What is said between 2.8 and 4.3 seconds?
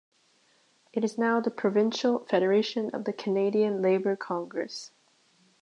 of the Canadian Labour